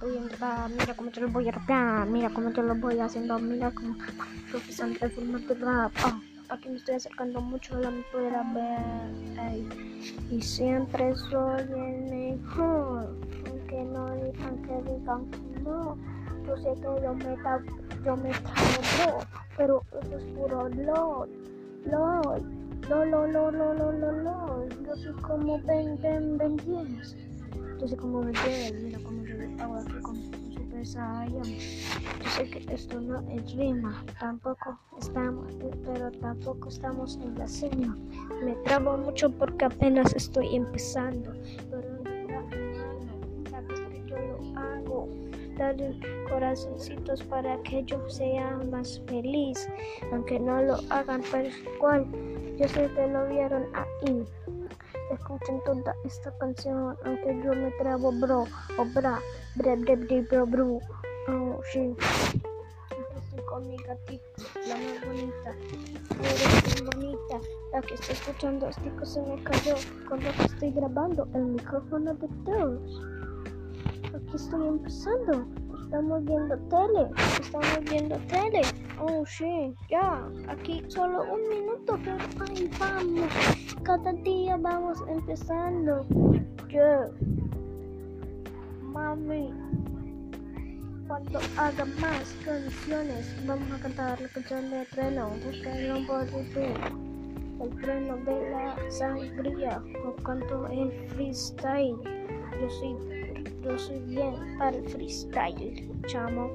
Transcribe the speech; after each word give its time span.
verdad, 0.00 0.68
mira 0.70 0.94
cómo 0.94 1.10
te 1.10 1.20
lo 1.20 1.28
voy 1.28 1.48
a 1.48 1.52
rapear, 1.52 2.06
mira 2.06 2.30
cómo 2.30 2.50
te 2.52 2.62
lo 2.62 2.74
voy 2.76 2.98
haciendo, 3.00 3.38
mira 3.38 3.70
cómo 3.72 3.96
profesor 4.50 4.98
de 4.98 5.08
forma 5.10 5.38
de 5.38 5.54
rap. 5.54 5.92
Oh, 6.04 6.20
aquí 6.48 6.68
me 6.68 6.76
estoy 6.76 6.94
acercando 6.96 7.40
mucho 7.40 7.76
a 7.76 7.80
la 7.80 7.90
pudiera 8.12 8.42
ver. 8.54 9.48
ey. 9.50 9.68
Y 10.30 10.40
siempre 10.42 11.14
soy 11.16 11.62
el 11.62 12.10
mejor, 12.10 13.16
aunque 13.48 13.84
no 13.84 14.14
digan 14.14 14.62
que 14.62 14.92
digan 14.92 15.30
que 15.30 15.60
no. 15.62 15.96
Yo 16.46 16.56
sé 16.56 16.74
que 16.80 17.02
yo 17.02 17.14
me, 17.14 17.36
ta- 17.42 17.62
yo 18.04 18.16
me 18.16 18.30
trago, 18.30 19.20
pero 19.56 19.82
eso 20.02 20.16
es 20.18 20.24
puro 20.34 20.68
LOL. 20.68 21.28
LOL, 21.84 22.42
LOL, 22.88 23.10
LOL, 23.10 23.32
LOL, 23.32 23.58
LOL, 23.58 24.00
LOL, 24.00 24.24
LOL. 24.24 24.68
Yo 24.86 24.96
soy 24.96 25.12
como 25.22 25.58
Ben, 25.62 25.98
Ben, 26.00 26.38
Ben 26.38 26.56
10. 26.56 27.16
Yo 27.80 27.86
sé 27.86 27.96
cómo 27.96 28.24
10. 28.24 28.82
Mira 28.82 28.98
cómo 29.04 29.22
aquí 29.76 29.92
con 30.02 30.16
Super 30.52 30.86
Saiyan. 30.86 31.44
Yo 31.44 32.30
sé 32.36 32.50
que 32.50 32.74
esto 32.74 33.00
no 33.00 33.20
es 33.30 33.54
rima. 33.54 34.04
Tampoco 34.18 34.78
estamos, 34.98 35.54
pero 35.84 36.10
tampoco 36.12 36.68
estamos 36.68 37.16
en 37.22 37.38
la 37.38 37.46
cima. 37.46 37.96
Me 38.44 38.54
trabo 38.64 38.98
mucho 38.98 39.30
porque 39.30 39.66
apenas 39.66 40.12
estoy 40.14 40.56
empezando. 40.56 41.32
Pero 41.70 42.02
yo 44.06 44.16
lo 44.16 44.58
hago. 44.58 45.08
Dale 45.56 45.98
corazoncitos 46.28 47.22
para 47.24 47.62
que 47.62 47.84
yo 47.84 48.08
sea 48.08 48.58
más 48.70 49.00
feliz. 49.06 49.68
Aunque 50.12 50.40
no 50.40 50.62
lo 50.62 50.78
hagan 50.90 51.22
tal 51.30 51.48
cual. 51.80 52.06
Yo 52.58 52.66
sé 52.68 52.90
que 52.94 53.06
lo 53.06 53.28
vieron 53.28 53.64
ahí. 53.72 53.87
Escuchen 55.28 55.60
toda 55.62 55.94
esta 56.04 56.32
canción, 56.38 56.96
aunque 57.04 57.38
yo 57.44 57.52
me 57.52 57.70
trabo, 57.72 58.10
bro, 58.12 58.46
o 58.78 58.84
bra, 58.94 59.20
bre, 59.56 59.76
bre, 59.76 59.96
bre, 59.96 60.22
bro, 60.22 60.46
bro. 60.46 60.78
Oh, 61.28 61.60
sí. 61.70 61.94
Estoy 63.14 63.44
con 63.44 63.68
mi 63.68 63.76
gatita, 63.76 64.24
la 64.66 64.76
más 64.76 65.06
bonita. 65.06 65.54
Eres 66.18 66.82
muy 66.82 66.90
bonita. 66.94 67.40
La 67.74 67.82
que 67.82 67.92
está 67.92 68.12
escuchando 68.14 68.70
este 68.70 68.90
cosa 68.92 69.12
se 69.12 69.20
me 69.20 69.42
cayó 69.42 69.74
con 70.08 70.24
lo 70.24 70.32
que 70.32 70.42
estoy 70.44 70.70
grabando 70.70 71.28
el 71.34 71.44
micrófono 71.44 72.14
de 72.14 72.28
todos. 72.46 73.02
Aquí 74.14 74.34
estoy 74.34 74.66
empezando. 74.66 75.46
Estamos 75.88 76.22
viendo 76.26 76.54
tele. 76.68 77.08
Estamos 77.40 77.80
viendo 77.88 78.16
tele. 78.28 78.60
Oh, 79.00 79.24
sí, 79.24 79.74
ya. 79.88 80.22
Aquí 80.46 80.84
solo 80.88 81.22
un 81.22 81.48
minuto, 81.48 81.98
pero 82.04 82.18
ahí 82.44 82.70
vamos. 82.78 83.32
Cada 83.84 84.12
día 84.12 84.58
vamos 84.58 84.98
empezando. 85.08 86.04
Yo, 86.68 87.06
mami, 88.82 89.50
cuando 91.06 91.40
haga 91.56 91.86
más 92.02 92.36
canciones, 92.44 93.34
vamos 93.46 93.72
a 93.72 93.78
cantar 93.80 94.20
la 94.20 94.28
canción 94.28 94.70
de 94.70 94.84
Treno. 94.84 95.30
Búsquenlo 95.42 96.06
por 96.06 96.26
YouTube. 96.26 97.08
El 97.62 97.80
treno 97.80 98.16
de 98.18 98.50
la 98.50 98.76
sangría. 98.90 99.82
O 100.04 100.14
canto 100.22 100.66
el 100.66 100.92
freestyle. 101.08 101.96
Yo 102.60 102.68
soy, 102.68 103.17
yo 103.62 103.78
soy 103.78 104.00
bien 104.00 104.34
para 104.58 104.76
el 104.76 104.88
freestyle, 104.88 105.90
chamo. 106.06 106.50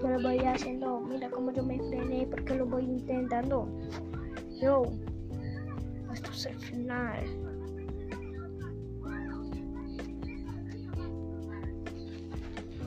Yo 0.00 0.08
lo 0.08 0.20
voy 0.22 0.38
haciendo, 0.38 1.00
mira 1.00 1.30
cómo 1.30 1.52
yo 1.52 1.62
me 1.62 1.78
frené 1.78 2.26
porque 2.30 2.54
lo 2.54 2.66
voy 2.66 2.84
intentando. 2.84 3.68
Yo, 4.60 4.82
esto 6.12 6.30
es 6.30 6.46
el 6.46 6.58
final. 6.58 7.24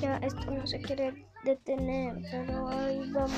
Ya 0.00 0.16
esto 0.18 0.50
no 0.50 0.66
se 0.66 0.80
quiere 0.80 1.24
detener, 1.44 2.20
pero 2.30 2.68
ahí 2.68 3.10
vamos. 3.12 3.30